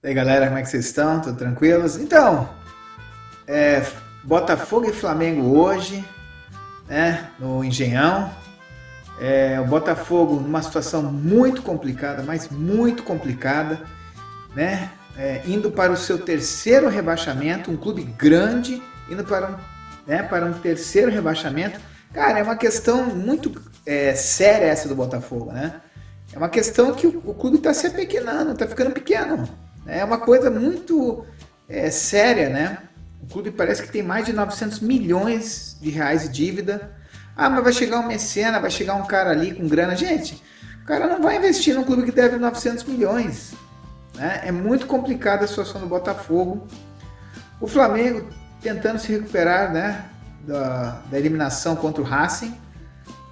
[0.00, 1.20] E aí galera, como é que vocês estão?
[1.20, 1.96] Tudo tranquilos?
[1.96, 2.48] Então,
[3.48, 3.84] é,
[4.22, 6.04] Botafogo e Flamengo hoje,
[6.88, 8.30] né, no Engenhão.
[9.20, 13.80] É, o Botafogo numa situação muito complicada, mas muito complicada,
[14.54, 14.88] né?
[15.16, 18.80] É, indo para o seu terceiro rebaixamento, um clube grande,
[19.10, 19.56] indo para um,
[20.06, 21.80] né, para um terceiro rebaixamento.
[22.14, 25.80] Cara, é uma questão muito é, séria essa do Botafogo, né?
[26.32, 29.48] É uma questão que o, o clube está se apequenando, está ficando pequeno.
[29.88, 31.24] É uma coisa muito
[31.66, 32.78] é, séria, né?
[33.22, 36.92] O clube parece que tem mais de 900 milhões de reais de dívida.
[37.34, 39.96] Ah, mas vai chegar um mecena, vai chegar um cara ali com grana.
[39.96, 40.42] Gente,
[40.82, 43.54] o cara não vai investir num clube que deve 900 milhões.
[44.14, 44.42] Né?
[44.44, 46.66] É muito complicada a situação do Botafogo.
[47.60, 48.28] O Flamengo
[48.60, 50.04] tentando se recuperar né,
[50.46, 52.54] da, da eliminação contra o Racing.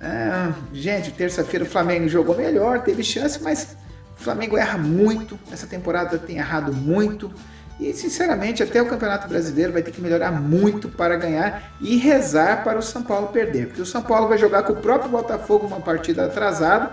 [0.00, 3.76] É, gente, terça-feira o Flamengo jogou melhor, teve chance, mas
[4.20, 7.32] o Flamengo erra muito, essa temporada tem errado muito.
[7.80, 12.62] E, sinceramente, até o Campeonato Brasileiro vai ter que melhorar muito para ganhar e rezar
[12.62, 13.68] para o São Paulo perder.
[13.68, 16.92] Porque o São Paulo vai jogar com o próprio Botafogo uma partida atrasada.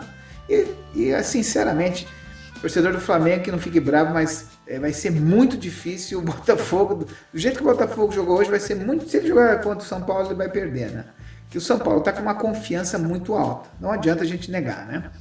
[0.50, 2.08] E, e sinceramente,
[2.62, 6.96] torcedor do Flamengo que não fique bravo, mas é, vai ser muito difícil o Botafogo.
[6.96, 9.10] Do, do jeito que o Botafogo jogou hoje, vai ser muito.
[9.10, 11.04] Se ele jogar contra o São Paulo, ele vai perder, né?
[11.50, 13.68] Que o São Paulo está com uma confiança muito alta.
[13.82, 15.12] Não adianta a gente negar, né?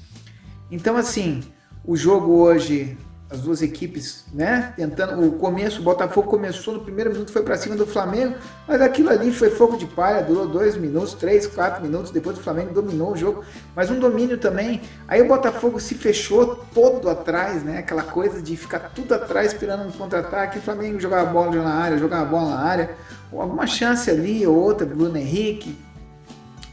[0.70, 1.42] Então, assim,
[1.86, 2.98] o jogo hoje,
[3.30, 4.72] as duas equipes, né?
[4.76, 5.26] Tentando.
[5.26, 9.10] O começo, o Botafogo começou no primeiro minuto, foi para cima do Flamengo, mas aquilo
[9.10, 12.10] ali foi fogo de palha, durou dois minutos, três, quatro minutos.
[12.10, 14.80] Depois o Flamengo dominou o jogo, mas um domínio também.
[15.08, 17.78] Aí o Botafogo se fechou todo atrás, né?
[17.78, 20.58] Aquela coisa de ficar tudo atrás esperando um contra-ataque.
[20.58, 22.90] O Flamengo jogava a bola na área, jogava a bola na área.
[23.32, 25.76] Alguma chance ali ou outra, Bruno Henrique,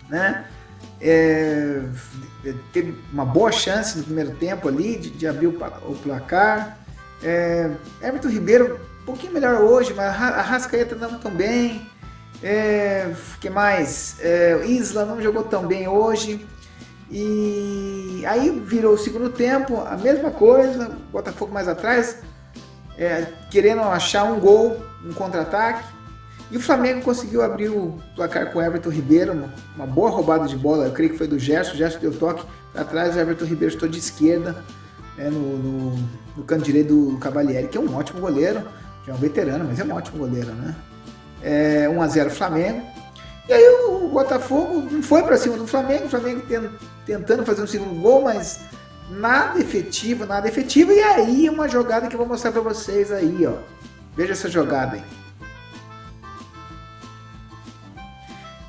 [0.07, 0.45] né?
[1.05, 1.81] É,
[2.71, 6.77] teve uma boa chance no primeiro tempo ali de, de abrir o, o placar.
[7.21, 7.69] É,
[8.01, 11.85] Everton Ribeiro, um pouquinho melhor hoje, mas a Rascaeta não tão bem.
[12.41, 14.15] É, que mais?
[14.21, 16.45] É, Isla não jogou tão bem hoje.
[17.11, 22.17] E aí virou o segundo tempo, a mesma coisa, Botafogo mais atrás,
[22.97, 25.83] é, querendo achar um gol, um contra-ataque.
[26.51, 30.55] E o Flamengo conseguiu abrir o placar com o Everton Ribeiro, uma, boa roubada de
[30.55, 33.45] bola, eu creio que foi do Gerson, o Gerson deu toque para trás, o Everton
[33.45, 34.63] Ribeiro estou de esquerda,
[35.17, 35.95] né, no, no,
[36.37, 38.61] no, canto direito do Cavalieri, que é um ótimo goleiro,
[39.05, 40.75] já é um veterano, mas é um ótimo goleiro, né?
[41.41, 42.81] É, 1x0 Flamengo.
[43.47, 46.41] E aí o, o Botafogo não foi para cima do Flamengo, o Flamengo
[47.05, 48.61] tentando fazer um segundo gol, mas
[49.09, 50.91] nada efetivo, nada efetivo.
[50.91, 53.55] E aí uma jogada que eu vou mostrar para vocês aí, ó.
[54.15, 55.22] Veja essa jogada aí.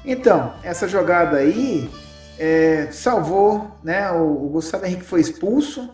[0.05, 1.91] Então, essa jogada aí
[2.39, 4.11] é, salvou, né?
[4.13, 5.91] O, o, Gustavo Henrique foi expulso,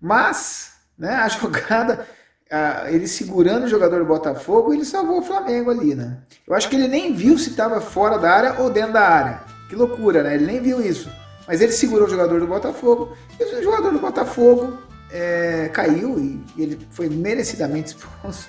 [0.00, 2.06] mas né, a jogada,
[2.50, 6.18] a, ele segurando o jogador do Botafogo, ele salvou o Flamengo ali, né?
[6.46, 9.42] Eu acho que ele nem viu se estava fora da área ou dentro da área.
[9.68, 10.34] Que loucura, né?
[10.34, 11.10] Ele nem viu isso.
[11.46, 14.78] Mas ele segurou o jogador do Botafogo e o jogador do Botafogo
[15.10, 18.48] é, caiu e ele foi merecidamente expulso.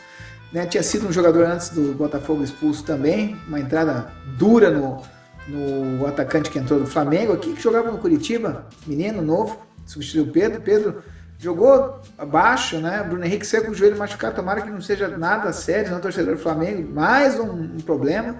[0.56, 0.66] Né?
[0.66, 4.08] Tinha sido um jogador antes do Botafogo expulso também, uma entrada
[4.38, 5.02] dura no,
[5.50, 10.62] no atacante que entrou do Flamengo aqui, que jogava no Curitiba, menino novo, substituiu Pedro.
[10.62, 11.04] Pedro
[11.38, 13.04] jogou abaixo, né?
[13.04, 16.36] Bruno Henrique saiu com o joelho machucado, tomara que não seja nada sério, não torcedor
[16.36, 18.38] do Flamengo, mais um, um problema.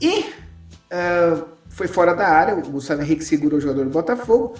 [0.00, 4.54] E uh, foi fora da área, o Gustavo Henrique segurou o jogador do Botafogo.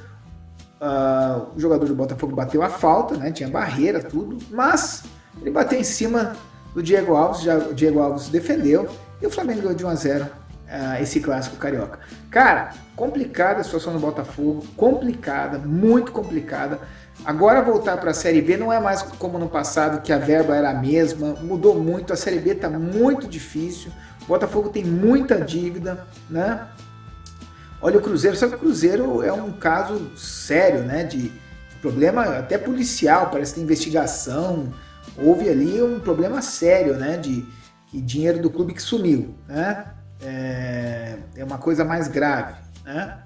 [0.81, 3.31] Uh, o jogador do Botafogo bateu a falta, né?
[3.31, 5.05] Tinha barreira, tudo, mas
[5.41, 6.35] ele bateu em cima
[6.75, 8.89] do Diego Alves, já o Diego Alves defendeu
[9.23, 10.29] e o Flamengo ganhou de 1 a 0 uh,
[10.69, 12.01] ah, esse clássico carioca.
[12.31, 16.81] Cara, complicada a situação do Botafogo, complicada, muito complicada.
[17.25, 20.57] Agora voltar para a Série B não é mais como no passado que a verba
[20.57, 23.93] era a mesma, mudou muito, a Série B está muito difícil.
[24.23, 26.67] O Botafogo tem muita dívida, né?
[27.81, 31.05] Olha o Cruzeiro, só que o Cruzeiro é um caso sério, né?
[31.05, 34.73] De, de problema até policial, parece que tem investigação,
[35.17, 37.17] houve ali um problema sério, né?
[37.17, 37.45] De,
[37.93, 39.87] de dinheiro do clube que sumiu, né?
[40.23, 42.55] É, é uma coisa mais grave,
[42.85, 43.19] né?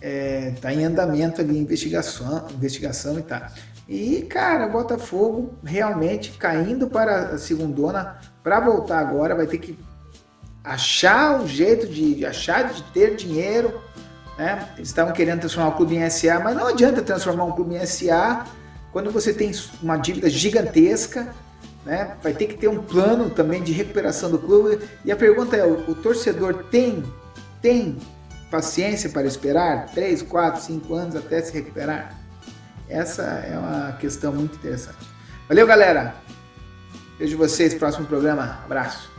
[0.00, 3.40] Está é, em andamento ali investigação, investigação e tal.
[3.88, 9.78] E, cara, o Botafogo realmente caindo para a segundona, para voltar agora, vai ter que
[10.64, 13.80] achar um jeito de, de achar de ter dinheiro.
[14.36, 14.68] Né?
[14.76, 17.86] Eles estavam querendo transformar o clube em SA, mas não adianta transformar um clube em
[17.86, 18.44] SA
[18.92, 19.52] quando você tem
[19.82, 21.34] uma dívida gigantesca,
[21.84, 24.80] né, vai ter que ter um plano também de recuperação do clube.
[25.04, 27.04] E a pergunta é: o, o torcedor tem,
[27.62, 27.96] tem
[28.50, 32.14] paciência para esperar 3, 4, 5 anos até se recuperar?
[32.88, 34.98] Essa é uma questão muito interessante.
[35.48, 36.14] Valeu, galera!
[37.18, 38.60] Vejo vocês no próximo programa.
[38.64, 39.15] Abraço.